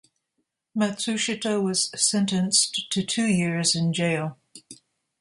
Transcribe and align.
Matsushita 0.75 1.61
was 1.63 1.91
sentenced 1.95 2.89
to 2.91 3.05
two 3.05 3.27
years 3.27 3.75
in 3.75 3.93
jail. 3.93 4.39